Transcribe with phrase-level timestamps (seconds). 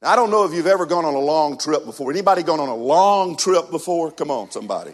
[0.00, 2.12] I don't know if you've ever gone on a long trip before.
[2.12, 4.12] Anybody gone on a long trip before?
[4.12, 4.92] Come on, somebody.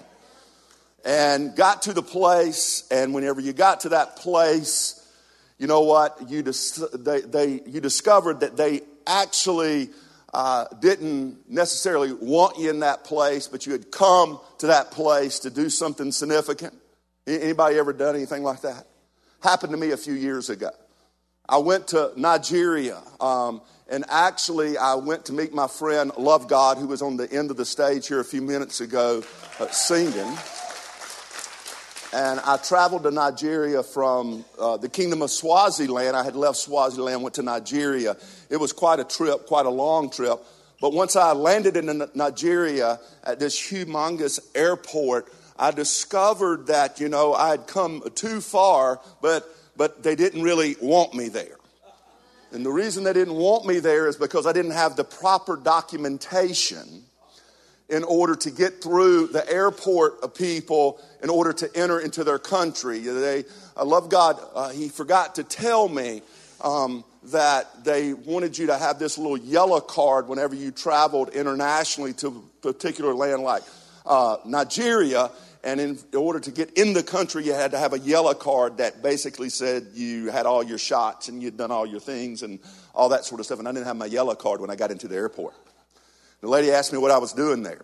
[1.05, 5.07] And got to the place, and whenever you got to that place,
[5.59, 6.31] you know what?
[6.31, 9.91] You, dis- they, they, you discovered that they actually
[10.33, 15.41] uh, didn't necessarily want you in that place, but you had come to that place
[15.41, 16.73] to do something significant.
[17.27, 18.87] Anybody ever done anything like that?
[19.43, 20.71] Happened to me a few years ago.
[21.47, 26.79] I went to Nigeria, um, and actually, I went to meet my friend Love God,
[26.79, 29.23] who was on the end of the stage here a few minutes ago
[29.61, 30.39] uh, singing.
[32.15, 36.17] And I traveled to Nigeria from uh, the kingdom of Swaziland.
[36.17, 38.17] I had left Swaziland, went to Nigeria.
[38.49, 40.39] It was quite a trip, quite a long trip.
[40.81, 47.35] But once I landed in Nigeria at this humongous airport, I discovered that, you know,
[47.35, 49.47] I had come too far, but,
[49.77, 51.57] but they didn't really want me there.
[52.55, 55.57] And the reason they didn't want me there is because I didn't have the proper
[55.57, 57.03] documentation
[57.89, 62.39] in order to get through the airport of people in order to enter into their
[62.39, 63.01] country.
[63.01, 63.45] They,
[63.77, 66.23] I love God, uh, He forgot to tell me
[66.61, 72.13] um, that they wanted you to have this little yellow card whenever you traveled internationally
[72.15, 73.65] to a particular land like
[74.07, 75.31] uh, Nigeria.
[75.65, 78.77] And in order to get in the country, you had to have a yellow card
[78.77, 82.61] that basically said you had all your shots and you'd done all your things and
[82.95, 83.61] all that sort of stuff.
[83.61, 85.55] And I didn't have my yellow card when I got into the airport.
[86.43, 87.81] The lady asked me what I was doing there.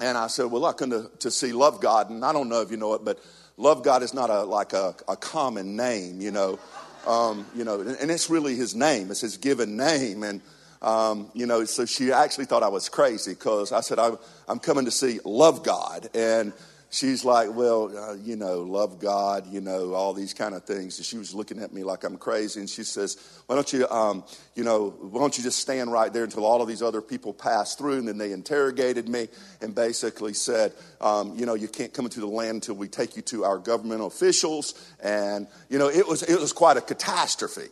[0.00, 2.08] And I said, Well, I come to, to see Love God.
[2.08, 3.18] And I don't know if you know it, but
[3.58, 6.58] Love God is not a, like a, a common name, you know.
[7.06, 10.22] Um, you know, and it's really his name, it's his given name.
[10.22, 10.40] And,
[10.80, 14.16] um, you know, so she actually thought I was crazy because I said, I'm,
[14.48, 16.08] I'm coming to see Love God.
[16.14, 16.54] And
[16.90, 20.98] she's like, well, uh, you know, love God, you know, all these kind of things.
[20.98, 22.60] And she was looking at me like I'm crazy.
[22.60, 24.24] And she says, why don't you, um,
[24.54, 27.32] you know, why don't you just stand right there until all of these other people
[27.32, 27.98] pass through?
[27.98, 29.28] And then they interrogated me
[29.62, 33.16] and basically said, um, you know, you can't come into the land until we take
[33.16, 34.74] you to our government officials.
[35.02, 37.68] And, you know, it was, it was quite a catastrophe.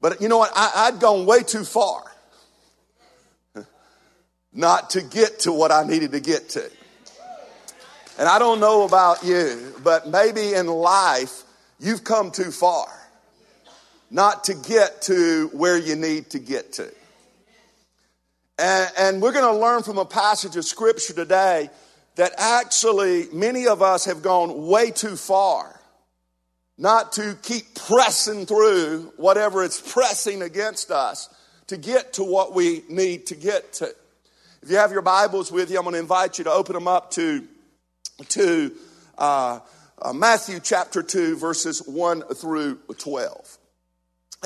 [0.00, 0.52] But you know what?
[0.54, 2.02] I, I'd gone way too far
[4.52, 6.70] not to get to what I needed to get to.
[8.18, 11.42] And I don't know about you, but maybe in life
[11.80, 12.88] you've come too far
[14.10, 16.92] not to get to where you need to get to.
[18.58, 21.68] And, and we're going to learn from a passage of scripture today
[22.14, 25.80] that actually many of us have gone way too far
[26.78, 31.28] not to keep pressing through whatever it's pressing against us
[31.66, 33.92] to get to what we need to get to.
[34.62, 36.88] If you have your Bibles with you, I'm going to invite you to open them
[36.88, 37.46] up to
[38.28, 38.72] to
[39.18, 39.60] uh,
[40.00, 43.58] uh, Matthew chapter 2, verses 1 through 12.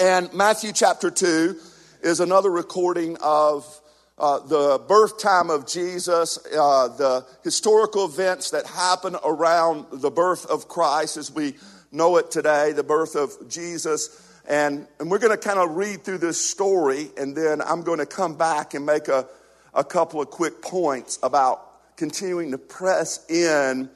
[0.01, 1.57] And Matthew chapter 2
[2.03, 3.81] is another recording of
[4.17, 10.47] uh, the birth time of Jesus, uh, the historical events that happen around the birth
[10.47, 11.55] of Christ as we
[11.93, 14.25] know it today, the birth of Jesus.
[14.49, 17.99] And, and we're going to kind of read through this story, and then I'm going
[17.99, 19.27] to come back and make a,
[19.75, 21.68] a couple of quick points about
[21.99, 23.91] continuing to press in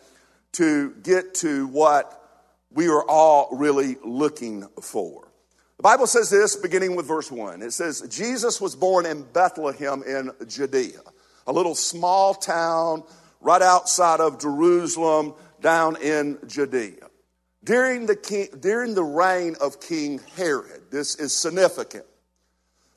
[0.52, 2.18] to get to what
[2.72, 5.28] we are all really looking for.
[5.76, 7.62] The Bible says this beginning with verse 1.
[7.62, 11.00] It says, Jesus was born in Bethlehem in Judea,
[11.46, 13.04] a little small town
[13.40, 17.08] right outside of Jerusalem down in Judea.
[17.64, 22.04] During the, king, during the reign of King Herod, this is significant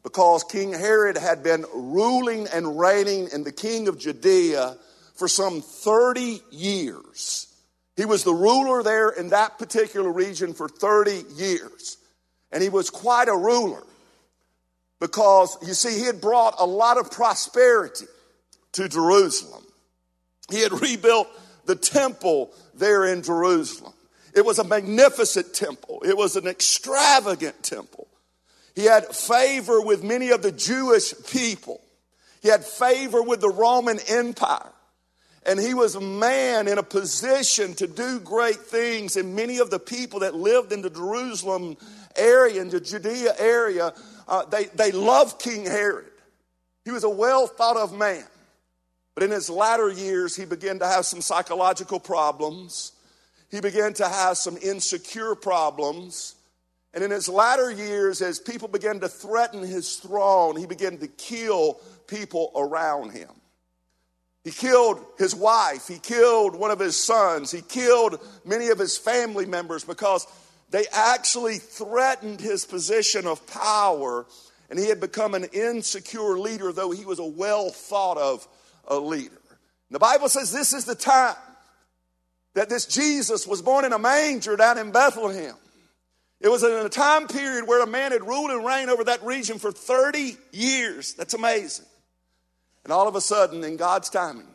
[0.01, 4.77] because King Herod had been ruling and reigning in the king of Judea
[5.15, 7.47] for some 30 years.
[7.95, 11.97] He was the ruler there in that particular region for 30 years.
[12.51, 13.83] And he was quite a ruler
[14.99, 18.05] because, you see, he had brought a lot of prosperity
[18.73, 19.63] to Jerusalem.
[20.49, 21.27] He had rebuilt
[21.65, 23.93] the temple there in Jerusalem.
[24.33, 28.07] It was a magnificent temple, it was an extravagant temple.
[28.75, 31.81] He had favor with many of the Jewish people,
[32.41, 34.71] he had favor with the Roman Empire.
[35.45, 39.15] And he was a man in a position to do great things.
[39.15, 41.77] And many of the people that lived in the Jerusalem
[42.15, 43.93] area, in the Judea area,
[44.27, 46.11] uh, they, they loved King Herod.
[46.83, 48.25] He was a well thought of man.
[49.13, 52.91] But in his latter years, he began to have some psychological problems.
[53.49, 56.35] He began to have some insecure problems.
[56.93, 61.07] And in his latter years, as people began to threaten his throne, he began to
[61.07, 63.29] kill people around him.
[64.45, 65.87] He killed his wife.
[65.87, 67.51] He killed one of his sons.
[67.51, 70.25] He killed many of his family members because
[70.69, 74.25] they actually threatened his position of power
[74.69, 78.47] and he had become an insecure leader, though he was a well thought of
[79.03, 79.41] leader.
[79.89, 81.35] The Bible says this is the time
[82.53, 85.55] that this Jesus was born in a manger down in Bethlehem.
[86.39, 89.23] It was in a time period where a man had ruled and reigned over that
[89.23, 91.13] region for 30 years.
[91.15, 91.85] That's amazing.
[92.85, 94.47] And all of a sudden, in God's timing,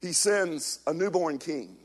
[0.00, 1.76] he sends a newborn king,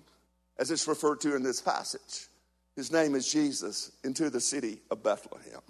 [0.59, 2.27] as it's referred to in this passage.
[2.75, 5.61] His name is Jesus, into the city of Bethlehem.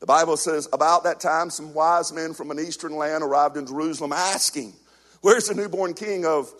[0.00, 3.66] The Bible says, about that time, some wise men from an eastern land arrived in
[3.66, 4.72] Jerusalem asking,
[5.20, 6.50] Where's the newborn king of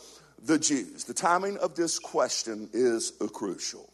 [0.42, 1.04] the Jews?
[1.04, 3.88] The timing of this question is crucial.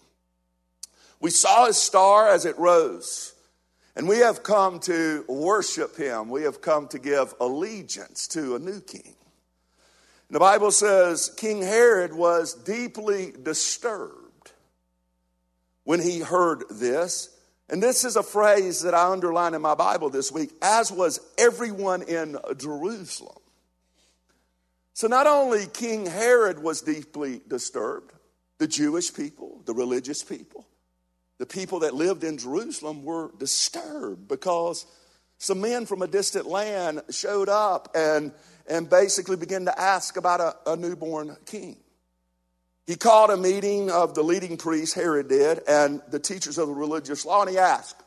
[1.20, 3.32] We saw his star as it rose,
[3.96, 6.28] and we have come to worship him.
[6.28, 9.14] We have come to give allegiance to a new king.
[10.30, 14.52] the Bible says King Herod was deeply disturbed
[15.84, 17.30] when he heard this.
[17.68, 21.18] And this is a phrase that I underlined in my Bible this week, as was
[21.38, 23.38] everyone in Jerusalem.
[24.92, 28.12] So not only King Herod was deeply disturbed,
[28.58, 30.66] the Jewish people, the religious people,
[31.38, 34.86] the people that lived in Jerusalem were disturbed because
[35.38, 38.32] some men from a distant land showed up and,
[38.68, 41.76] and basically began to ask about a, a newborn king.
[42.86, 46.74] He called a meeting of the leading priests, Herod did, and the teachers of the
[46.74, 48.00] religious law, and he asked,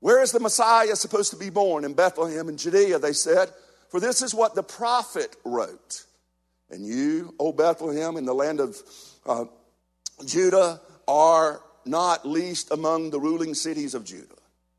[0.00, 1.84] Where is the Messiah supposed to be born?
[1.84, 3.50] In Bethlehem in Judea, they said,
[3.88, 6.04] For this is what the prophet wrote.
[6.70, 8.76] And you, O Bethlehem, in the land of
[9.24, 9.44] uh,
[10.26, 14.34] Judah, are not least among the ruling cities of Judah.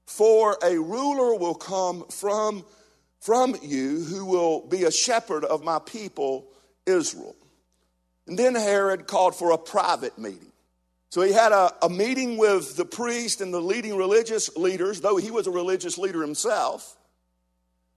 [0.05, 2.65] For a ruler will come from,
[3.19, 6.47] from you who will be a shepherd of my people,
[6.85, 7.35] Israel.
[8.27, 10.51] And then Herod called for a private meeting.
[11.09, 15.17] So he had a, a meeting with the priest and the leading religious leaders, though
[15.17, 16.97] he was a religious leader himself.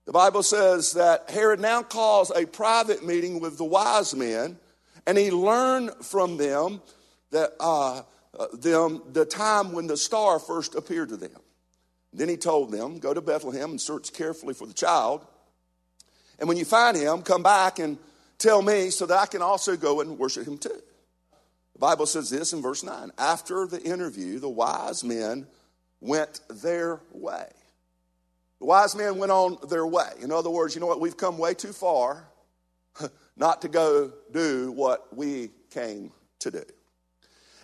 [0.07, 4.59] The Bible says that Herod now calls a private meeting with the wise men,
[5.07, 6.83] and he learned from them
[7.31, 8.03] that uh,
[8.37, 11.41] Uh, them the time when the star first appeared to them.
[12.13, 15.25] Then he told them, "Go to Bethlehem and search carefully for the child,
[16.39, 17.99] and when you find him, come back and
[18.39, 20.83] tell me, so that I can also go and worship him too."
[21.75, 23.11] The Bible says this in verse nine.
[23.19, 25.47] After the interview, the wise men
[26.01, 27.49] went their way.
[28.61, 30.11] The wise men went on their way.
[30.21, 31.01] In other words, you know what?
[31.01, 32.29] We've come way too far
[33.37, 36.65] not to go do what we came to do.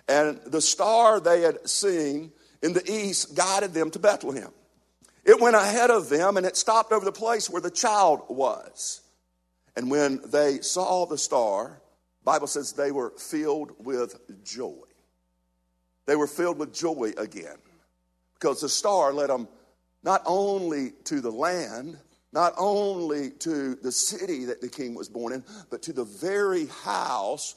[0.08, 2.32] And the star they had seen
[2.62, 4.52] in the east guided them to Bethlehem.
[5.24, 9.02] It went ahead of them and it stopped over the place where the child was.
[9.76, 11.80] And when they saw the star,
[12.24, 14.74] Bible says they were filled with joy.
[16.06, 17.56] They were filled with joy again
[18.34, 19.48] because the star led them
[20.02, 21.98] not only to the land,
[22.32, 26.66] not only to the city that the king was born in, but to the very
[26.66, 27.54] house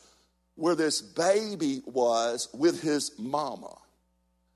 [0.55, 3.75] where this baby was with his mama.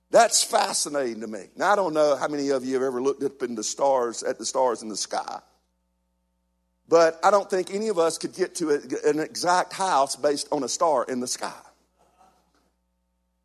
[0.09, 1.45] That's fascinating to me.
[1.55, 4.23] Now, I don't know how many of you have ever looked up in the stars,
[4.23, 5.39] at the stars in the sky.
[6.87, 8.71] But I don't think any of us could get to
[9.05, 11.51] an exact house based on a star in the sky.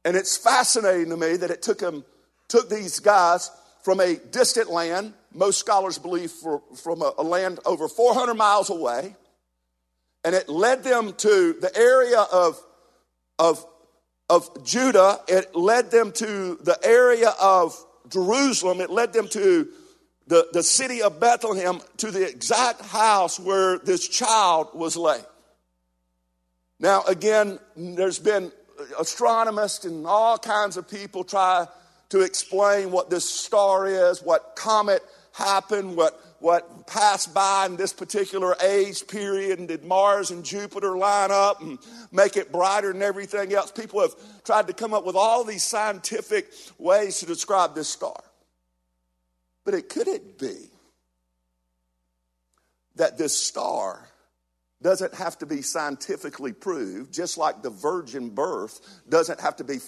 [0.05, 2.05] And it's fascinating to me that it took them,
[2.49, 3.51] took these guys
[3.83, 8.71] from a distant land, most scholars believe for, from a, a land over 400 miles
[8.71, 9.17] away,
[10.25, 12.61] and it led them to the area of,
[13.39, 13.65] of,
[14.29, 15.21] of Judah.
[15.29, 17.77] It led them to the area of
[18.09, 18.81] Jerusalem.
[18.81, 19.69] It led them to
[20.29, 25.25] the, the city of Bethlehem, to the exact house where this child was laid.
[26.79, 28.53] Now, again, there's been
[28.99, 31.67] astronomers and all kinds of people try
[32.11, 35.03] to explain what this star is, what comet
[35.33, 40.97] happened, what, what passed by in this particular age period, and did Mars and Jupiter
[40.97, 41.79] line up and
[42.11, 43.71] make it brighter than everything else.
[43.71, 48.21] People have tried to come up with all these scientific ways to describe this star.
[49.65, 50.69] But it could it be
[52.97, 54.09] that this star
[54.83, 59.79] doesn't have to be scientifically proved, just like the virgin birth doesn't have to be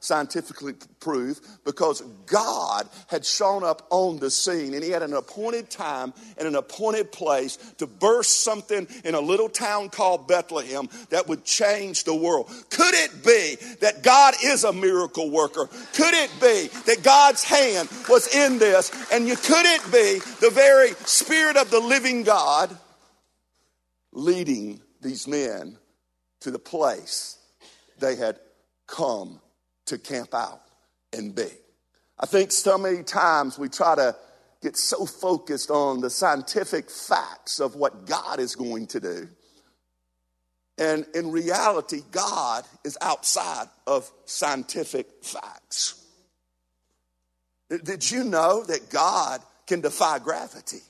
[0.00, 5.70] scientifically proved, because God had shown up on the scene and He had an appointed
[5.70, 11.28] time and an appointed place to burst something in a little town called Bethlehem that
[11.28, 12.50] would change the world.
[12.70, 15.66] Could it be that God is a miracle worker?
[15.94, 18.90] Could it be that God's hand was in this?
[19.12, 22.76] And you, could it be the very Spirit of the living God?
[24.12, 25.78] Leading these men
[26.40, 27.38] to the place
[27.98, 28.38] they had
[28.86, 29.40] come
[29.86, 30.60] to camp out
[31.12, 31.48] and be.
[32.18, 34.16] I think so many times we try to
[34.62, 39.28] get so focused on the scientific facts of what God is going to do.
[40.76, 46.02] And in reality, God is outside of scientific facts.
[47.84, 50.80] Did you know that God can defy gravity?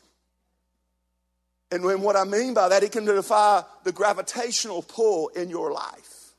[1.72, 5.72] And when what I mean by that, He can defy the gravitational pull in your
[5.72, 6.34] life.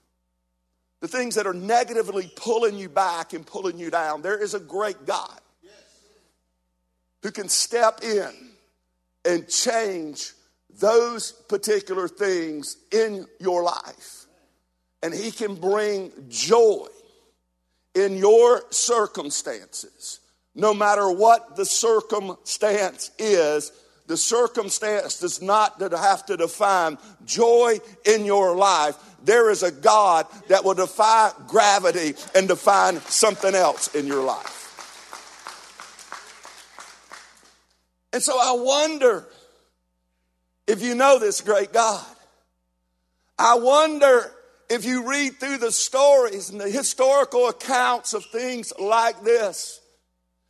[0.99, 4.21] The things that are negatively pulling you back and pulling you down.
[4.21, 5.39] There is a great God
[7.23, 8.31] who can step in
[9.25, 10.33] and change
[10.79, 14.25] those particular things in your life.
[15.03, 16.87] And He can bring joy
[17.95, 20.19] in your circumstances.
[20.53, 23.71] No matter what the circumstance is,
[24.11, 28.97] the circumstance does not have to define joy in your life.
[29.23, 34.57] There is a God that will defy gravity and define something else in your life.
[38.11, 39.25] And so I wonder
[40.67, 42.05] if you know this great God.
[43.39, 44.29] I wonder
[44.69, 49.79] if you read through the stories and the historical accounts of things like this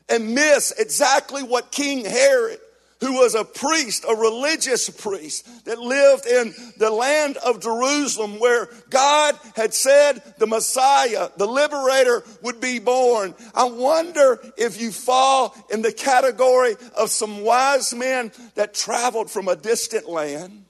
[0.10, 2.58] and miss exactly what King Herod
[3.02, 8.70] who was a priest, a religious priest that lived in the land of Jerusalem where
[8.90, 13.34] God had said the Messiah, the liberator, would be born.
[13.56, 19.48] I wonder if you fall in the category of some wise men that traveled from
[19.48, 20.66] a distant land,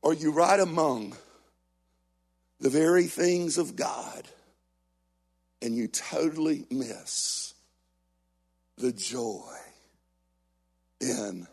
[0.00, 1.14] or you right among
[2.58, 4.26] the very things of God
[5.60, 7.54] and you totally miss
[8.78, 9.61] the joy
[11.02, 11.46] in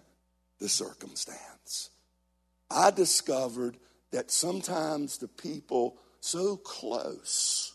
[0.60, 1.90] the circumstance.
[2.70, 3.78] I discovered
[4.12, 7.74] that sometimes the people so close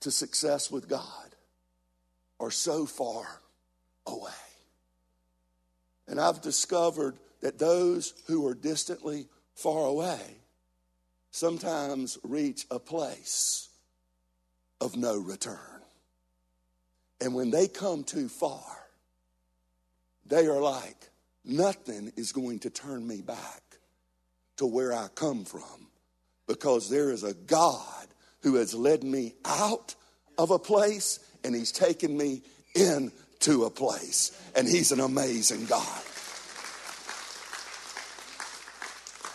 [0.00, 1.36] to success with God
[2.40, 3.26] are so far
[4.06, 4.30] away.
[6.06, 10.38] And I've discovered that those who are distantly far away
[11.30, 13.68] sometimes reach a place
[14.80, 15.58] of no return.
[17.20, 18.83] And when they come too far,
[20.26, 21.10] they are like,
[21.44, 23.62] nothing is going to turn me back
[24.56, 25.88] to where I come from
[26.46, 28.06] because there is a God
[28.42, 29.94] who has led me out
[30.38, 32.42] of a place and he's taken me
[32.74, 34.38] into a place.
[34.56, 36.02] And he's an amazing God.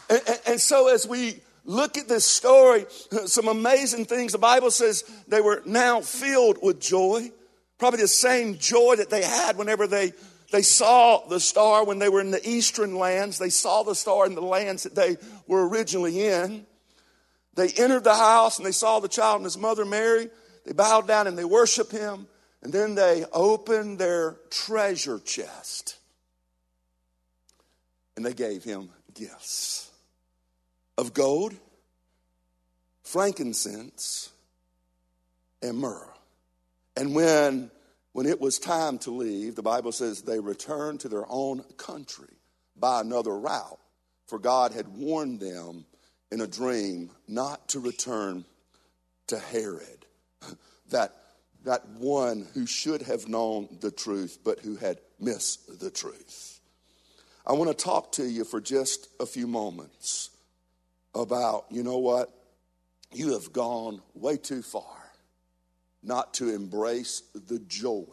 [0.10, 2.86] And, and, and, so as we look at this story,
[3.26, 4.32] some amazing things.
[4.32, 7.32] The Bible says they were now filled with joy,
[7.78, 10.14] probably the same joy that they had whenever they
[10.52, 13.38] they saw the star when they were in the eastern lands.
[13.38, 16.66] They saw the star in the lands that they were originally in.
[17.56, 20.30] They entered the house and they saw the child and his mother Mary.
[20.66, 22.28] They bowed down and they worshiped him.
[22.62, 25.98] And then they opened their treasure chest
[28.18, 29.90] and they gave him gifts
[30.98, 31.54] of gold,
[33.04, 34.30] frankincense,
[35.62, 36.10] and myrrh.
[36.98, 37.72] And when
[38.14, 42.34] when it was time to leave, the Bible says they returned to their own country
[42.76, 43.80] by another route,
[44.28, 45.86] for God had warned them
[46.32, 48.46] in a dream not to return
[49.28, 50.06] to Herod,
[50.90, 51.16] that,
[51.66, 56.60] that one who should have known the truth, but who had missed the truth.
[57.46, 60.30] I want to talk to you for just a few moments
[61.14, 62.30] about, you know what?
[63.12, 64.99] You have gone way too far
[66.02, 68.06] not to embrace the joy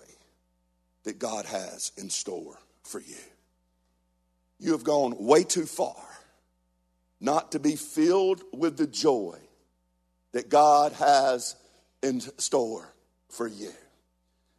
[1.04, 3.16] that God has in store for you.
[4.58, 5.94] You have gone way too far
[7.20, 9.38] not to be filled with the joy
[10.32, 11.56] that God has
[12.02, 12.92] in store
[13.30, 13.72] for you.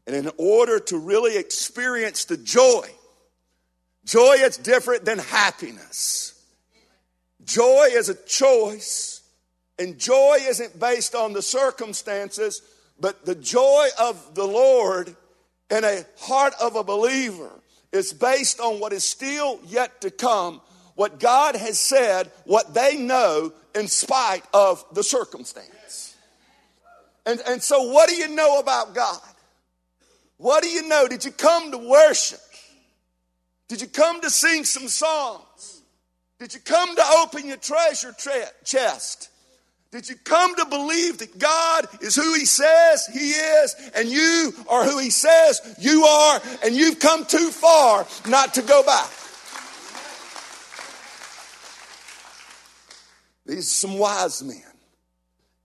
[0.05, 2.88] And in order to really experience the joy,
[4.05, 6.34] joy is different than happiness.
[7.43, 9.22] Joy is a choice,
[9.77, 12.62] and joy isn't based on the circumstances
[13.00, 15.16] but the joy of the Lord
[15.70, 17.51] in a heart of a believer
[17.92, 20.62] is based on what is still yet to come,
[20.96, 26.16] what God has said, what they know in spite of the circumstance.
[27.25, 29.20] And, and so, what do you know about God?
[30.38, 31.08] What do you know?
[31.08, 32.39] Did you come to worship?
[33.68, 35.82] Did you come to sing some songs?
[36.39, 38.16] Did you come to open your treasure
[38.63, 39.30] chest?
[39.91, 44.53] Did you come to believe that God is who He says He is, and you
[44.70, 49.10] are who He says you are, and you've come too far not to go back?
[53.46, 54.62] These are some wise men.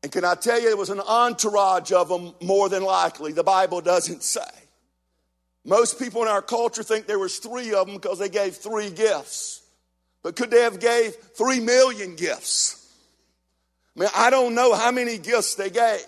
[0.04, 3.32] And can I tell you, there was an entourage of them more than likely.
[3.32, 4.40] The Bible doesn't say.
[5.64, 8.90] Most people in our culture think there was three of them because they gave three
[8.90, 9.62] gifts.
[10.22, 12.81] But could they have gave three million gifts?
[13.96, 16.06] I mean, I don't know how many gifts they gave,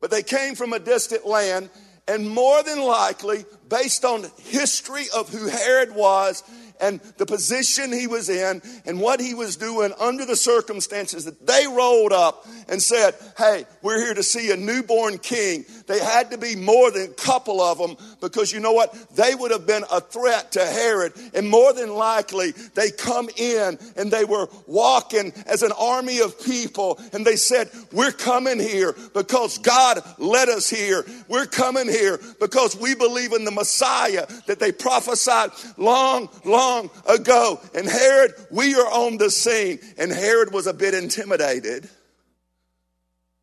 [0.00, 1.70] but they came from a distant land,
[2.06, 6.42] and more than likely, based on history of who Herod was
[6.80, 11.46] and the position he was in and what he was doing under the circumstances that
[11.46, 15.64] they rolled up and said, Hey, we're here to see a newborn king.
[15.86, 18.94] They had to be more than a couple of them because you know what?
[19.14, 21.12] They would have been a threat to Herod.
[21.34, 26.40] And more than likely, they come in and they were walking as an army of
[26.44, 31.04] people and they said, We're coming here because God led us here.
[31.28, 37.60] We're coming here because we believe in the Messiah that they prophesied long, long ago.
[37.74, 39.78] And Herod, we are on the scene.
[39.98, 41.88] And Herod was a bit intimidated.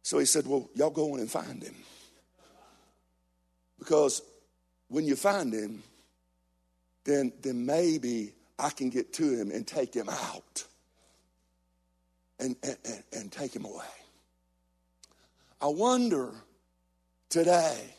[0.03, 1.75] So he said, Well, y'all go on and find him.
[3.79, 4.21] Because
[4.89, 5.83] when you find him,
[7.03, 10.65] then, then maybe I can get to him and take him out
[12.39, 13.85] and, and, and take him away.
[15.59, 16.31] I wonder
[17.29, 17.95] today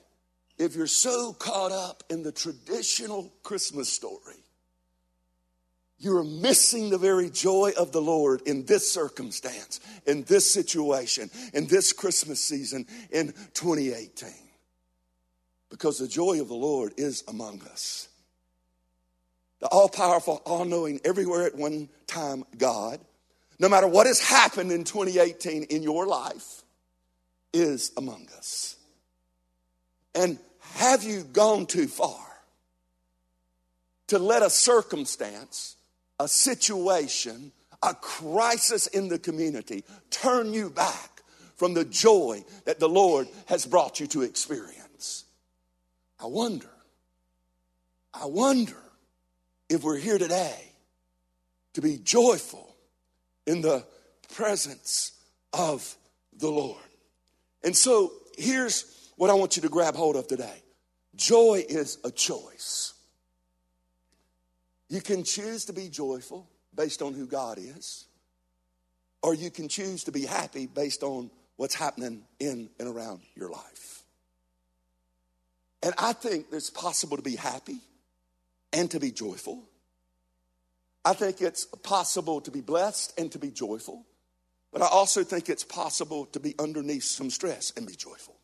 [0.58, 4.41] if you're so caught up in the traditional Christmas story
[6.02, 11.30] you are missing the very joy of the Lord in this circumstance, in this situation,
[11.54, 14.28] in this Christmas season in 2018.
[15.70, 18.08] Because the joy of the Lord is among us.
[19.60, 22.98] The all powerful, all knowing, everywhere at one time God,
[23.60, 26.64] no matter what has happened in 2018 in your life,
[27.52, 28.76] is among us.
[30.16, 32.26] And have you gone too far
[34.08, 35.76] to let a circumstance
[36.18, 37.52] a situation,
[37.82, 41.22] a crisis in the community turn you back
[41.56, 45.24] from the joy that the Lord has brought you to experience.
[46.20, 46.70] I wonder,
[48.14, 48.76] I wonder
[49.68, 50.72] if we're here today
[51.74, 52.76] to be joyful
[53.46, 53.84] in the
[54.34, 55.12] presence
[55.52, 55.96] of
[56.36, 56.82] the Lord.
[57.64, 60.62] And so here's what I want you to grab hold of today
[61.14, 62.94] joy is a choice.
[64.92, 68.04] You can choose to be joyful based on who God is,
[69.22, 73.48] or you can choose to be happy based on what's happening in and around your
[73.48, 74.02] life.
[75.82, 77.78] And I think it's possible to be happy
[78.70, 79.62] and to be joyful.
[81.06, 84.04] I think it's possible to be blessed and to be joyful.
[84.74, 88.36] But I also think it's possible to be underneath some stress and be joyful.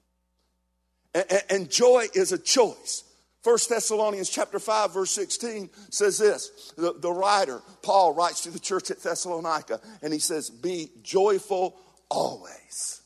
[1.12, 3.04] And, and, and joy is a choice.
[3.48, 6.74] 1 Thessalonians chapter 5 verse 16 says this.
[6.76, 11.74] The, the writer, Paul, writes to the church at Thessalonica and he says, be joyful
[12.10, 13.00] always.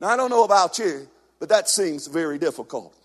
[0.00, 1.06] Now I don't know about you,
[1.38, 2.96] but that seems very difficult.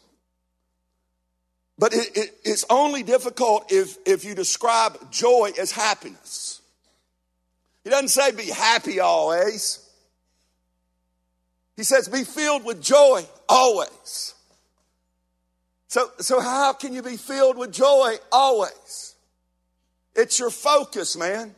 [1.77, 6.63] But it, it, it's only difficult if, if you describe joy as happiness.
[7.83, 9.87] He doesn't say be happy always.
[11.75, 14.33] He says be filled with joy always.
[15.87, 19.15] So, so how can you be filled with joy always?
[20.15, 21.55] It's your focus, man.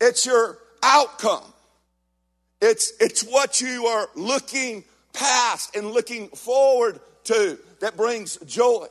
[0.00, 1.52] It's your outcome.
[2.60, 8.86] It's, it's what you are looking past and looking forward to that brings joy.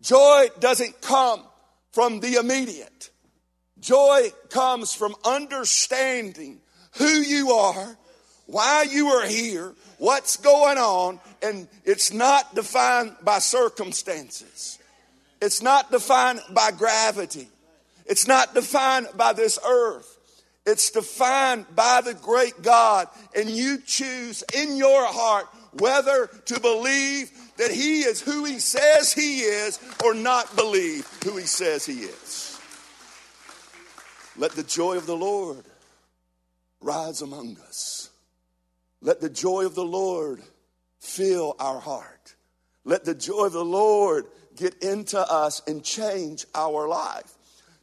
[0.00, 1.42] Joy doesn't come
[1.92, 3.10] from the immediate.
[3.80, 6.60] Joy comes from understanding
[6.98, 7.96] who you are,
[8.52, 14.78] why you are here, what's going on, and it's not defined by circumstances.
[15.40, 17.48] It's not defined by gravity.
[18.04, 20.18] It's not defined by this earth.
[20.66, 25.46] It's defined by the great God, and you choose in your heart
[25.78, 31.38] whether to believe that He is who He says He is or not believe who
[31.38, 32.60] He says He is.
[34.36, 35.64] Let the joy of the Lord
[36.82, 38.01] rise among us.
[39.02, 40.40] Let the joy of the Lord
[41.00, 42.36] fill our heart.
[42.84, 47.34] Let the joy of the Lord get into us and change our life.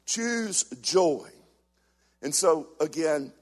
[0.06, 1.28] Choose joy.
[2.22, 3.34] And so, again,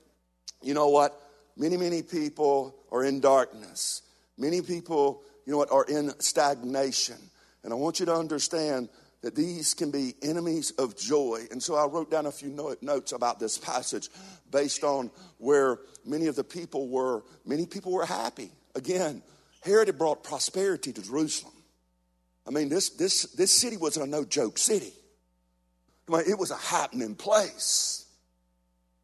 [0.61, 1.21] you know what?
[1.55, 4.01] Many, many people are in darkness.
[4.37, 7.17] Many people, you know what, are in stagnation.
[7.63, 8.89] And I want you to understand
[9.27, 11.41] that these can be enemies of joy.
[11.51, 12.47] And so I wrote down a few
[12.81, 14.07] notes about this passage
[14.49, 17.25] based on where many of the people were.
[17.45, 18.49] Many people were happy.
[18.73, 19.21] Again,
[19.59, 21.51] Herod had brought prosperity to Jerusalem.
[22.47, 24.93] I mean, this, this, this city was a no joke city.
[26.07, 28.05] I mean, it was a happening place.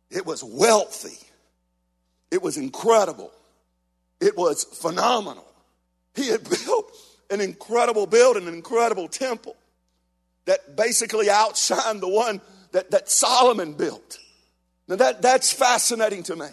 [0.10, 1.20] It was wealthy.
[2.32, 3.34] It was incredible.
[4.22, 5.52] It was phenomenal.
[6.16, 6.96] He had built
[7.30, 9.58] an incredible building, an incredible temple
[10.46, 14.20] that basically outshined the one that, that Solomon built.
[14.88, 16.48] Now that, that's fascinating to me.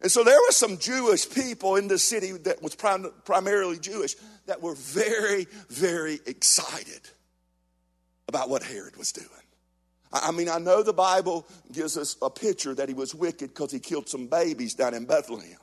[0.00, 4.16] And so there were some Jewish people in the city that was prim- primarily Jewish
[4.46, 7.00] that were very, very excited
[8.28, 9.28] about what Herod was doing.
[10.12, 13.72] I mean, I know the Bible gives us a picture that he was wicked because
[13.72, 15.58] he killed some babies down in Bethlehem.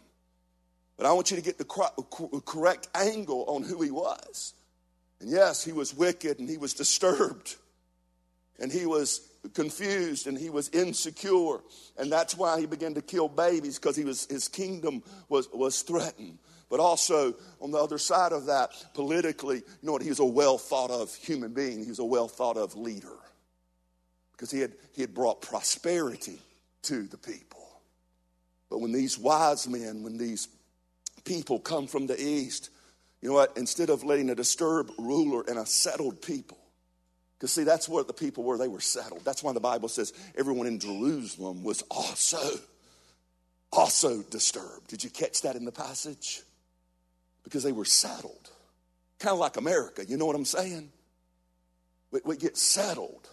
[0.98, 4.54] But I want you to get the correct angle on who he was.
[5.20, 7.56] And yes, he was wicked and he was disturbed
[8.60, 9.22] and he was
[9.54, 11.60] confused and he was insecure.
[11.98, 15.82] And that's why he began to kill babies because he was, his kingdom was, was
[15.82, 16.38] threatened.
[16.70, 20.02] But also, on the other side of that, politically, you know what?
[20.02, 21.84] He was a well thought of human being.
[21.84, 23.18] He was a well thought of leader
[24.32, 26.40] because he had, he had brought prosperity
[26.84, 27.68] to the people.
[28.70, 30.48] But when these wise men, when these
[31.26, 32.70] people come from the east,
[33.22, 33.58] you know what?
[33.58, 36.58] Instead of letting a disturbed ruler and a settled people,
[37.42, 38.56] because, see, that's what the people were.
[38.56, 39.26] They were settled.
[39.26, 42.38] That's why the Bible says everyone in Jerusalem was also,
[43.72, 44.90] also disturbed.
[44.90, 46.44] Did you catch that in the passage?
[47.44, 48.52] Because they were settled.
[49.18, 50.06] Kind of like America.
[50.08, 50.92] You know what I'm saying?
[52.12, 53.28] We, we get settled.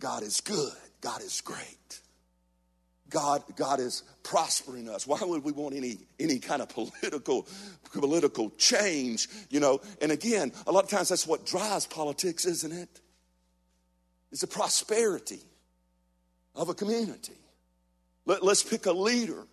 [0.00, 0.72] God is good.
[1.02, 2.00] God is great.
[3.10, 5.06] God, God is prospering us.
[5.06, 7.46] Why would we want any, any kind of political,
[7.92, 9.28] political change?
[9.48, 13.00] You know, and again, a lot of times that's what drives politics, isn't it?
[14.32, 15.40] It's the prosperity
[16.54, 17.38] of a community.
[18.24, 19.46] Let, let's pick a leader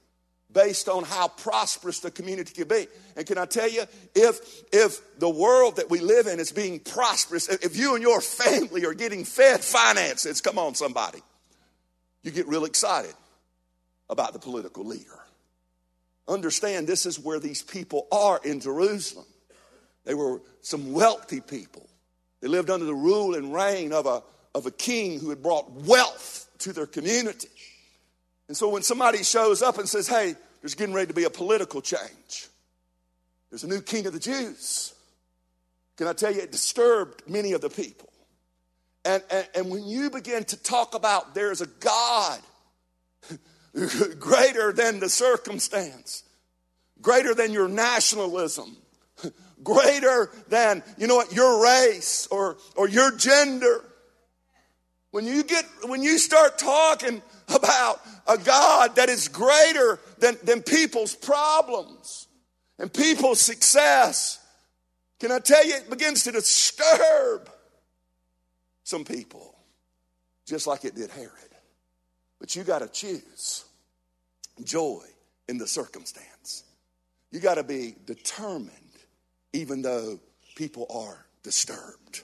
[0.51, 2.87] based on how prosperous the community can be.
[3.15, 3.83] And can I tell you,
[4.15, 8.21] if if the world that we live in is being prosperous, if you and your
[8.21, 11.19] family are getting fed finances, come on, somebody,
[12.23, 13.13] you get real excited
[14.09, 15.19] about the political leader.
[16.27, 19.25] Understand this is where these people are in Jerusalem.
[20.05, 21.87] They were some wealthy people.
[22.41, 25.71] They lived under the rule and reign of a, of a king who had brought
[25.71, 27.49] wealth to their community.
[28.47, 31.29] And so when somebody shows up and says, hey, there's getting ready to be a
[31.29, 32.47] political change,
[33.49, 34.93] there's a new king of the Jews,
[35.97, 38.09] can I tell you, it disturbed many of the people.
[39.05, 42.39] And, and, and when you begin to talk about there's a God
[44.19, 46.23] greater than the circumstance,
[47.01, 48.77] greater than your nationalism,
[49.63, 53.83] greater than, you know what, your race or, or your gender.
[55.11, 60.61] When you get, when you start talking about a God that is greater than, than
[60.61, 62.27] people's problems
[62.79, 64.39] and people's success,
[65.19, 67.49] can I tell you, it begins to disturb
[68.83, 69.55] some people,
[70.45, 71.52] just like it did Herod.
[72.43, 73.63] But you got to choose
[74.65, 74.99] joy
[75.47, 76.65] in the circumstance.
[77.31, 78.69] You got to be determined,
[79.53, 80.19] even though
[80.53, 82.23] people are disturbed.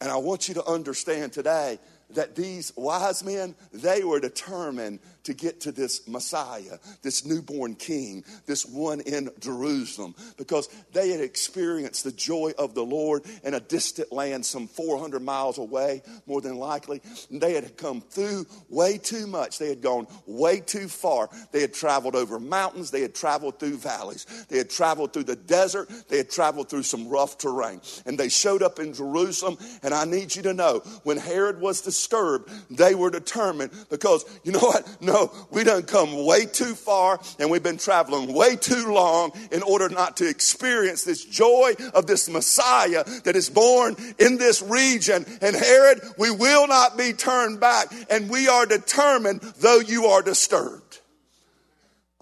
[0.00, 1.78] And I want you to understand today
[2.14, 8.24] that these wise men, they were determined to get to this Messiah, this newborn king,
[8.46, 13.60] this one in Jerusalem, because they had experienced the joy of the Lord in a
[13.60, 17.02] distant land some 400 miles away, more than likely.
[17.30, 19.58] And they had come through way too much.
[19.58, 21.28] They had gone way too far.
[21.52, 25.36] They had traveled over mountains, they had traveled through valleys, they had traveled through the
[25.36, 27.80] desert, they had traveled through some rough terrain.
[28.06, 31.80] And they showed up in Jerusalem, and I need you to know when Herod was
[31.80, 34.86] disturbed, they were determined because you know what?
[35.00, 35.09] No,
[35.50, 39.88] we done come way too far and we've been traveling way too long in order
[39.88, 45.24] not to experience this joy of this Messiah that is born in this region.
[45.42, 50.22] And Herod, we will not be turned back and we are determined though you are
[50.22, 51.00] disturbed.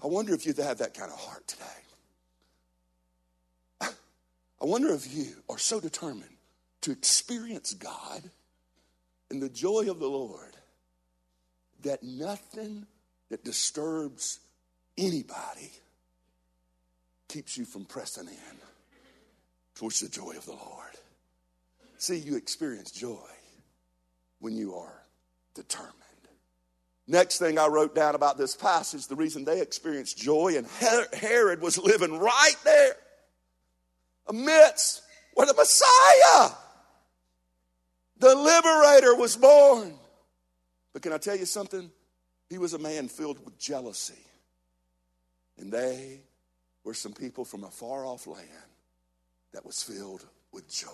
[0.01, 1.65] I wonder if you have that kind of heart today.
[4.61, 6.35] I wonder if you are so determined
[6.81, 8.29] to experience God
[9.29, 10.55] and the joy of the Lord
[11.83, 12.85] that nothing
[13.29, 14.39] that disturbs
[14.97, 15.71] anybody
[17.27, 18.57] keeps you from pressing in
[19.75, 20.89] towards the joy of the Lord.
[21.97, 23.17] See, you experience joy
[24.39, 25.03] when you are
[25.53, 25.93] determined.
[27.07, 30.67] Next thing I wrote down about this passage, the reason they experienced joy, and
[31.13, 32.95] Herod was living right there
[34.27, 35.01] amidst
[35.33, 36.51] where the Messiah,
[38.17, 39.98] the liberator, was born.
[40.93, 41.91] But can I tell you something?
[42.49, 44.25] He was a man filled with jealousy.
[45.57, 46.21] And they
[46.83, 48.47] were some people from a far off land
[49.53, 50.87] that was filled with joy.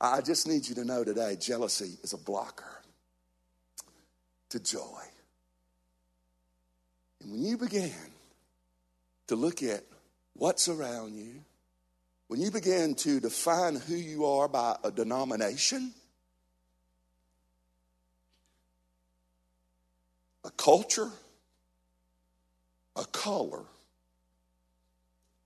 [0.00, 2.82] I just need you to know today jealousy is a blocker
[4.50, 5.02] to joy.
[7.20, 7.92] And when you begin
[9.28, 9.84] to look at
[10.34, 11.44] what's around you,
[12.28, 15.92] when you begin to define who you are by a denomination,
[20.44, 21.10] a culture,
[22.96, 23.64] a color,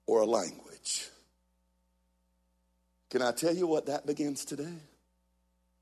[0.06, 1.08] or a language,
[3.10, 4.68] can I tell you what that begins to do?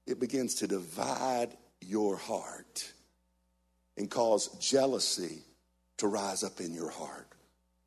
[0.07, 2.93] It begins to divide your heart
[3.97, 5.39] and cause jealousy
[5.99, 7.29] to rise up in your heart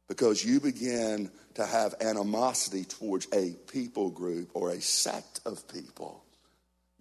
[0.07, 6.23] because you begin to have animosity towards a people group or a sect of people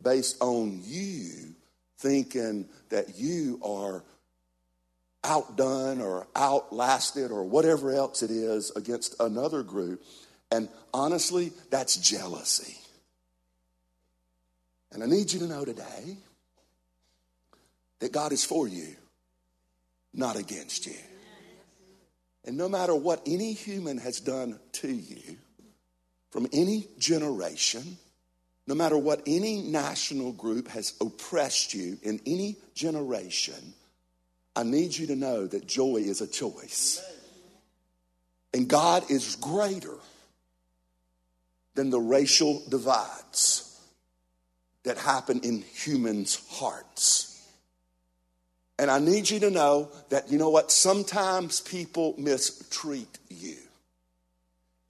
[0.02, 1.54] based on you
[1.98, 4.02] thinking that you are
[5.26, 10.02] outdone or outlasted or whatever else it is against another group.
[10.50, 12.78] And honestly, that's jealousy.
[14.92, 16.16] And I need you to know today
[17.98, 18.94] that God is for you,
[20.14, 20.96] not against you.
[22.44, 25.36] And no matter what any human has done to you,
[26.30, 27.96] from any generation,
[28.66, 33.74] no matter what any national group has oppressed you in any generation,
[34.56, 37.02] I need you to know that joy is a choice.
[38.54, 39.96] And God is greater
[41.74, 43.78] than the racial divides
[44.84, 47.46] that happen in humans' hearts.
[48.78, 53.56] And I need you to know that, you know what, sometimes people mistreat you.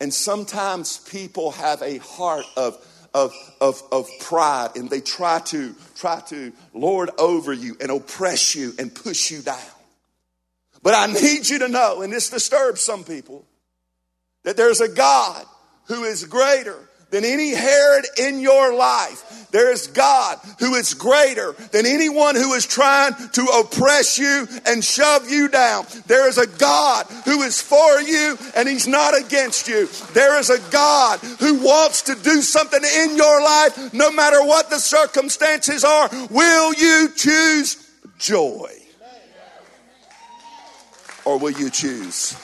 [0.00, 2.79] And sometimes people have a heart of,
[3.16, 8.55] of, of, of pride and they try to, try to lord over you and oppress
[8.55, 9.57] you and push you down.
[10.83, 13.46] But I need you to know, and this disturbs some people,
[14.44, 15.46] that there's a God
[15.87, 16.76] who is greater
[17.16, 19.48] than any Herod in your life.
[19.50, 24.85] There is God who is greater than anyone who is trying to oppress you and
[24.85, 25.87] shove you down.
[26.07, 29.88] There is a God who is for you and he's not against you.
[30.12, 34.68] There is a God who wants to do something in your life no matter what
[34.68, 36.11] the circumstances are.
[36.29, 37.83] Will you choose
[38.18, 38.74] joy?
[41.24, 42.37] Or will you choose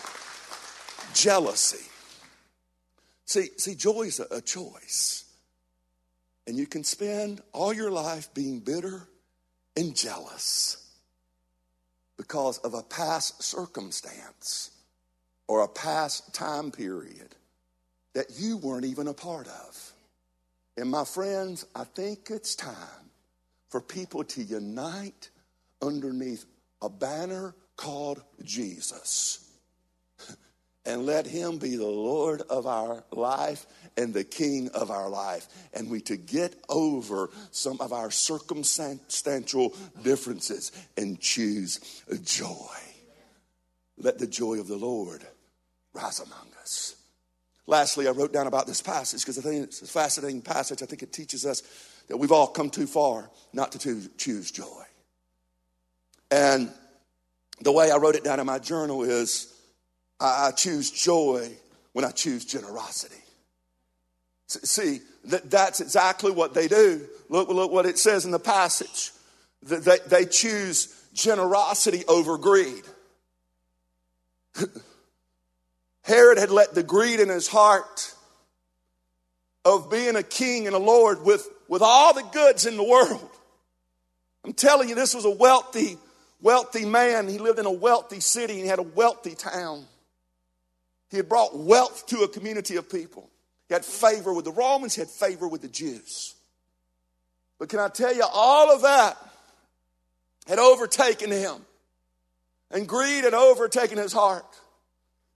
[1.13, 1.92] jealousy?
[3.33, 5.25] See, see, joy is a, a choice.
[6.47, 9.09] And you can spend all your life being bitter
[9.75, 10.87] and jealous
[12.19, 14.71] because of a past circumstance
[15.49, 17.35] or a past time period
[18.13, 19.93] that you weren't even a part of.
[20.77, 22.77] And my friends, I think it's time
[23.71, 25.31] for people to unite
[25.81, 26.45] underneath
[26.83, 29.51] a banner called Jesus
[30.85, 33.67] and let him be the Lord of our life
[33.97, 35.47] and the King of our life.
[35.75, 42.77] And we to get over some of our circumstantial differences and choose joy.
[43.97, 45.25] Let the joy of the Lord
[45.95, 46.97] rise among us.
[47.67, 50.83] Lastly, I wrote down about this passage because I think it's a fascinating passage.
[50.83, 51.63] I think it teaches us
[52.09, 54.83] that we've all come too far not to choose joy.
[56.33, 56.73] And
[57.61, 59.52] the way I wrote it down in my journal is
[60.23, 61.51] I choose joy
[61.93, 63.17] when I choose generosity.
[64.47, 67.07] See, that's exactly what they do.
[67.29, 69.11] Look, look what it says in the passage.
[69.63, 72.83] They, they choose generosity over greed.
[76.05, 78.15] Herod had let the greed in his heart
[79.65, 83.31] of being a king and a lord with, with all the goods in the world.
[84.45, 85.97] I'm telling you, this was a wealthy,
[86.41, 87.29] wealthy man.
[87.29, 89.87] He lived in a wealthy city and he had a wealthy town.
[91.13, 93.29] He had brought wealth to a community of people.
[93.69, 96.35] He had favor with the Romans, he had favor with the Jews.
[97.59, 99.19] But can I tell you, all of that
[100.47, 101.57] had overtaken him,
[102.71, 104.47] and greed had overtaken his heart.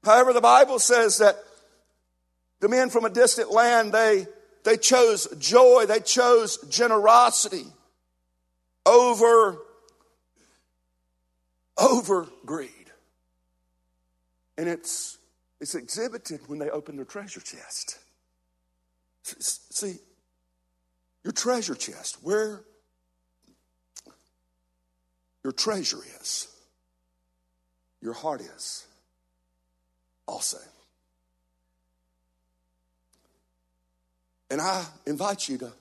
[0.03, 1.37] However, the Bible says that
[2.61, 4.27] the men from a distant land, they,
[4.65, 7.67] they chose joy, they chose generosity
[8.87, 9.59] over,
[11.77, 12.71] over greed.
[14.57, 15.16] And it's
[15.61, 17.99] it's exhibited when they open their treasure chest.
[19.23, 19.97] See,
[21.25, 22.63] your treasure chest, where
[25.43, 26.49] your treasure is,
[28.03, 28.87] your heart is
[30.27, 30.59] also.
[34.51, 35.73] And I invite you to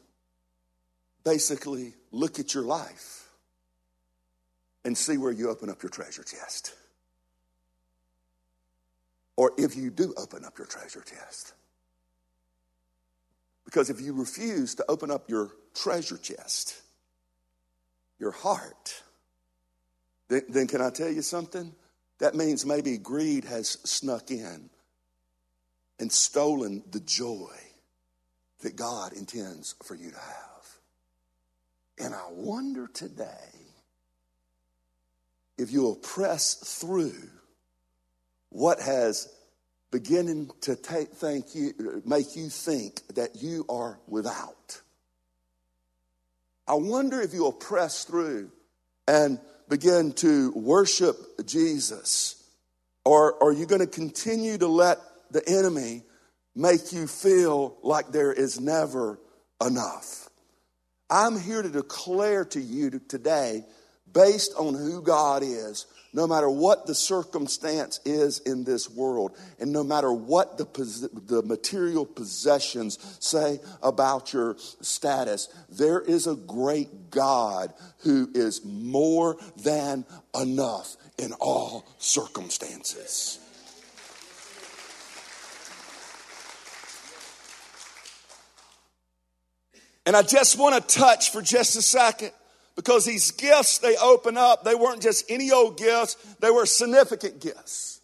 [1.23, 3.27] basically look at your life
[4.83, 6.73] and see where you open up your treasure chest
[9.37, 11.53] or if you do open up your treasure chest.
[13.65, 16.81] Because if you refuse to open up your treasure chest,
[18.19, 19.03] your heart,
[20.29, 21.73] then, then, can I tell you something?
[22.19, 24.69] That means maybe greed has snuck in
[25.99, 27.53] and stolen the joy
[28.61, 30.45] that God intends for you to have.
[31.99, 33.25] And I wonder today
[35.57, 37.29] if you'll press through
[38.49, 39.27] what has
[39.91, 44.81] beginning to take, think you, make you think that you are without.
[46.67, 48.51] I wonder if you'll press through
[49.07, 52.43] and begin to worship Jesus,
[53.03, 54.97] or are you going to continue to let
[55.31, 56.03] the enemy
[56.55, 59.19] make you feel like there is never
[59.65, 60.29] enough?
[61.09, 63.63] I'm here to declare to you today,
[64.11, 69.73] based on who God is, no matter what the circumstance is in this world, and
[69.73, 77.11] no matter what the, the material possessions say about your status, there is a great
[77.11, 80.05] God who is more than
[80.39, 83.39] enough in all circumstances.
[90.05, 92.31] And I just want to touch for just a second
[92.75, 97.39] because these gifts they open up, they weren't just any old gifts, they were significant
[97.39, 98.01] gifts.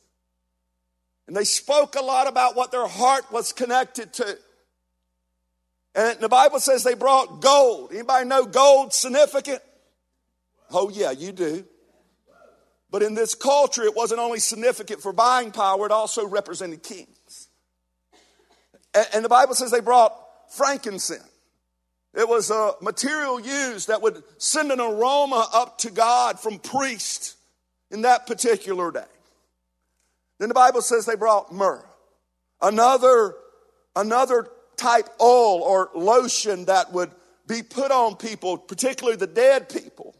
[1.27, 4.37] And they spoke a lot about what their heart was connected to.
[5.93, 7.91] And the Bible says they brought gold.
[7.91, 9.61] Anybody know gold significant?
[10.71, 11.65] Oh, yeah, you do.
[12.89, 17.47] But in this culture, it wasn't only significant for buying power, it also represented kings.
[19.13, 20.13] And the Bible says they brought
[20.49, 21.23] frankincense.
[22.13, 27.37] It was a material used that would send an aroma up to God from priests
[27.89, 29.05] in that particular day.
[30.39, 31.85] Then the Bible says they brought myrrh,
[32.61, 33.35] another,
[33.95, 37.11] another type oil or lotion that would
[37.47, 40.15] be put on people, particularly the dead people,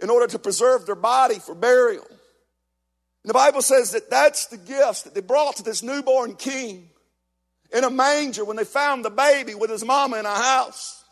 [0.00, 2.06] in order to preserve their body for burial.
[2.08, 6.88] And the Bible says that that's the gifts that they brought to this newborn king
[7.72, 11.04] in a manger when they found the baby with his mama in a house.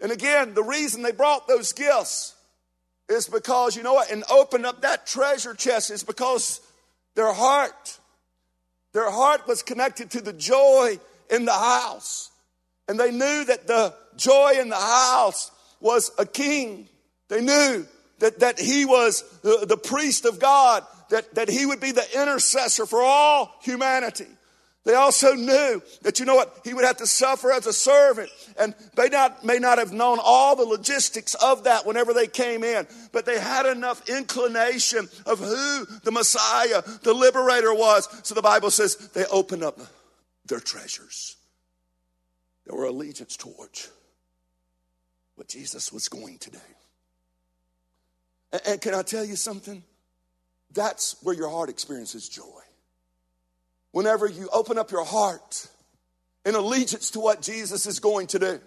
[0.00, 2.34] And again, the reason they brought those gifts
[3.08, 6.60] is because, you know what, and opened up that treasure chest is because
[7.14, 7.98] their heart,
[8.92, 10.98] their heart was connected to the joy
[11.30, 12.30] in the house.
[12.86, 16.88] And they knew that the joy in the house was a king.
[17.28, 17.86] They knew
[18.18, 22.06] that, that he was the, the priest of God, that, that he would be the
[22.20, 24.26] intercessor for all humanity.
[24.88, 28.30] They also knew that, you know what, he would have to suffer as a servant.
[28.58, 32.64] And they not, may not have known all the logistics of that whenever they came
[32.64, 38.08] in, but they had enough inclination of who the Messiah, the liberator was.
[38.22, 39.78] So the Bible says they opened up
[40.46, 41.36] their treasures.
[42.66, 43.90] They were allegiance towards
[45.34, 46.60] what Jesus was going to do.
[48.52, 49.82] And, and can I tell you something?
[50.72, 52.62] That's where your heart experiences joy
[53.92, 55.68] whenever you open up your heart
[56.44, 58.60] in allegiance to what Jesus is going to do.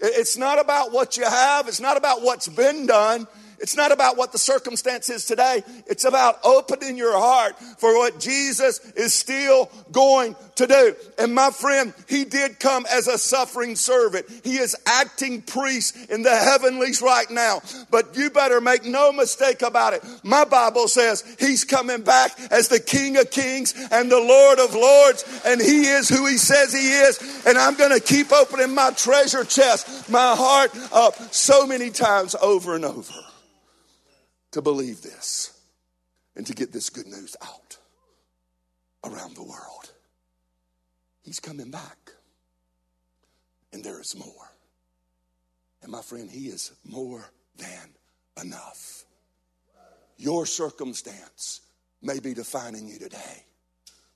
[0.00, 3.26] It's not about what you have, it's not about what's been done,
[3.60, 5.62] it's not about what the circumstance is today.
[5.86, 10.96] It's about opening your heart for what Jesus is still going to do.
[11.18, 14.26] And my friend, he did come as a suffering servant.
[14.44, 17.60] He is acting priest in the heavenlies right now.
[17.90, 20.02] But you better make no mistake about it.
[20.22, 24.74] My Bible says he's coming back as the King of Kings and the Lord of
[24.74, 25.42] Lords.
[25.44, 27.44] And he is who he says he is.
[27.46, 32.34] And I'm going to keep opening my treasure chest, my heart up so many times
[32.40, 33.12] over and over
[34.52, 35.58] to believe this
[36.36, 37.76] and to get this good news out
[39.04, 39.92] around the world.
[41.22, 42.12] He's coming back.
[43.72, 44.52] And there is more.
[45.82, 47.94] And my friend, He is more than
[48.42, 49.04] enough.
[50.16, 51.60] Your circumstance
[52.02, 53.44] may be defining you today,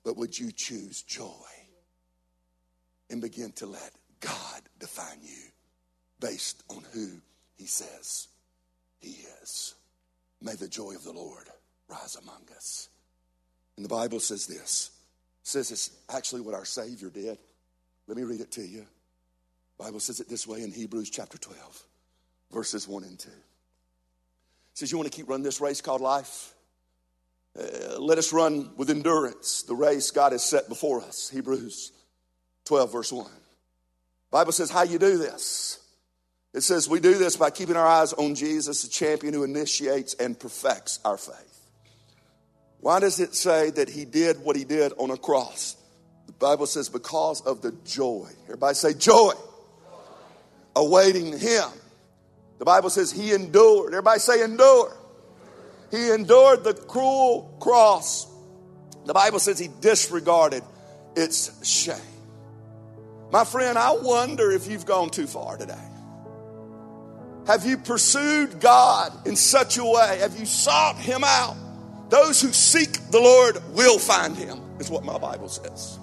[0.04, 1.30] but would you choose joy
[3.10, 5.50] and begin to let God define you
[6.20, 7.20] based on who
[7.56, 8.28] He says
[8.98, 9.74] He is?
[10.44, 11.48] May the joy of the Lord
[11.88, 12.90] rise among us.
[13.76, 14.90] And the Bible says this.
[15.42, 17.38] Says it's actually what our Savior did.
[18.06, 18.84] Let me read it to you.
[19.78, 21.84] The Bible says it this way in Hebrews chapter 12,
[22.52, 23.30] verses 1 and 2.
[23.30, 23.34] It
[24.74, 26.54] says, You want to keep running this race called life?
[27.58, 31.30] Uh, let us run with endurance the race God has set before us.
[31.30, 31.92] Hebrews
[32.66, 33.24] 12, verse 1.
[33.24, 33.30] The
[34.30, 35.83] Bible says, How you do this?
[36.54, 40.14] It says we do this by keeping our eyes on Jesus, the champion who initiates
[40.14, 41.60] and perfects our faith.
[42.78, 45.76] Why does it say that he did what he did on a cross?
[46.26, 48.28] The Bible says because of the joy.
[48.44, 49.32] Everybody say joy.
[49.32, 49.34] joy.
[50.76, 51.68] Awaiting him.
[52.58, 53.92] The Bible says he endured.
[53.92, 54.96] Everybody say endure.
[55.90, 58.26] He endured the cruel cross.
[59.06, 60.62] The Bible says he disregarded
[61.16, 61.96] it's shame.
[63.30, 65.74] My friend, I wonder if you've gone too far today.
[67.46, 70.18] Have you pursued God in such a way?
[70.20, 71.56] Have you sought Him out?
[72.08, 75.98] Those who seek the Lord will find Him, is what my Bible says.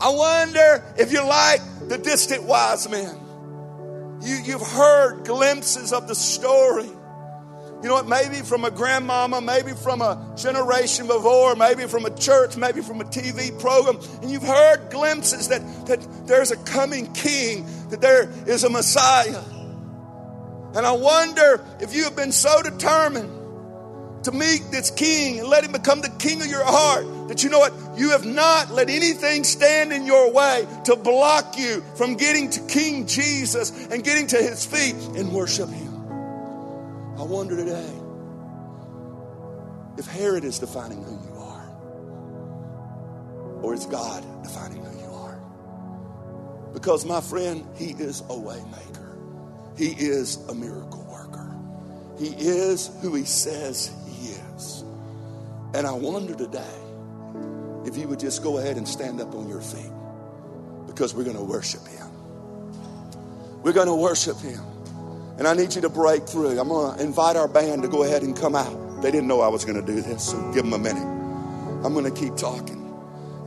[0.00, 3.16] I wonder if you're like the distant wise men.
[4.22, 6.88] You, you've heard glimpses of the story.
[7.82, 8.08] You know what?
[8.08, 13.00] Maybe from a grandmama, maybe from a generation before, maybe from a church, maybe from
[13.00, 18.30] a TV program, and you've heard glimpses that, that there's a coming king, that there
[18.46, 19.42] is a Messiah.
[20.74, 23.34] And I wonder if you have been so determined
[24.24, 27.50] to meet this king and let him become the king of your heart that you
[27.50, 27.72] know what?
[27.96, 32.60] You have not let anything stand in your way to block you from getting to
[32.66, 35.94] King Jesus and getting to his feet and worship him.
[37.18, 37.92] I wonder today
[39.98, 41.70] if Herod is defining who you are
[43.62, 45.38] or is God defining who you are.
[46.72, 49.07] Because, my friend, he is a waymaker,
[49.78, 51.54] he is a miracle worker,
[52.18, 54.84] he is who he says he is.
[55.72, 56.74] And I wonder today
[57.86, 59.92] if you would just go ahead and stand up on your feet
[60.86, 62.06] because we're going to worship him.
[63.62, 64.60] We're going to worship him.
[65.38, 66.58] And I need you to break through.
[66.58, 69.00] I'm going to invite our band to go ahead and come out.
[69.00, 71.06] They didn't know I was going to do this, so give them a minute.
[71.84, 72.74] I'm going to keep talking.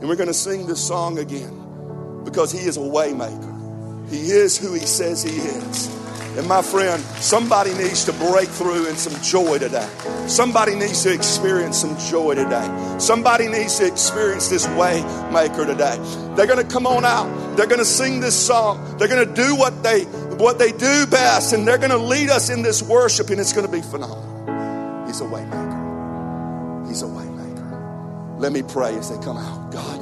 [0.00, 4.08] And we're going to sing this song again because he is a waymaker.
[4.08, 6.01] He is who he says he is.
[6.34, 9.86] And my friend, somebody needs to break through in some joy today.
[10.26, 12.96] Somebody needs to experience some joy today.
[12.98, 15.98] Somebody needs to experience this way maker today.
[16.34, 17.56] They're going to come on out.
[17.56, 18.96] They're going to sing this song.
[18.96, 22.30] They're going to do what they what they do best and they're going to lead
[22.30, 25.06] us in this worship and it's going to be phenomenal.
[25.06, 26.86] He's a way maker.
[26.88, 28.36] He's a way maker.
[28.38, 29.70] Let me pray as they come out.
[29.70, 30.00] God,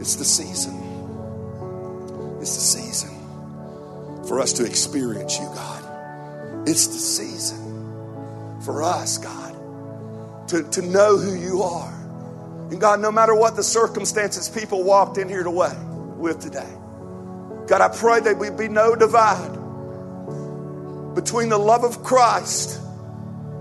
[0.00, 0.78] it's the season.
[2.40, 3.09] It's the season
[4.26, 6.68] for us to experience you, God.
[6.68, 11.92] It's the season for us, God, to, to know who you are.
[12.70, 15.74] And God, no matter what the circumstances people walked in here to way
[16.16, 16.68] with today,
[17.66, 19.56] God, I pray that we be no divide
[21.14, 22.80] between the love of Christ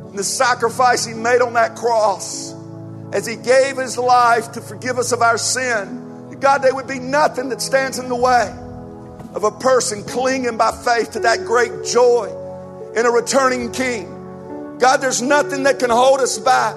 [0.07, 2.53] and the sacrifice He made on that cross
[3.13, 6.37] as He gave His life to forgive us of our sin.
[6.39, 8.55] God, there would be nothing that stands in the way
[9.33, 12.27] of a person clinging by faith to that great joy
[12.95, 14.77] in a returning king.
[14.79, 16.75] God, there's nothing that can hold us back.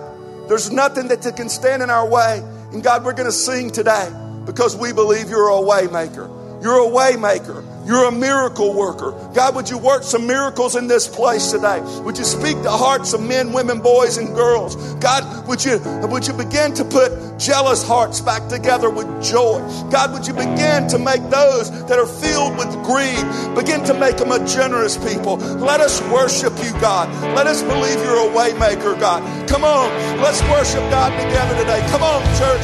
[0.49, 2.43] There's nothing that can stand in our way.
[2.73, 4.11] And God, we're going to sing today
[4.45, 6.63] because we believe you're a waymaker.
[6.63, 7.72] You're a waymaker.
[7.85, 9.13] You're a miracle worker.
[9.35, 11.81] God, would you work some miracles in this place today?
[12.03, 14.77] Would you speak to hearts of men, women, boys, and girls?
[14.95, 19.59] God, would you, would you begin to put jealous hearts back together with joy?
[19.91, 23.25] God, would you begin to make those that are filled with greed,
[23.57, 25.37] begin to make them a generous people?
[25.37, 27.11] Let us worship you, God.
[27.35, 29.49] Let us believe you're a waymaker, God.
[29.49, 29.91] Come on,
[30.23, 31.85] let's worship God together today.
[31.91, 32.63] Come on, church.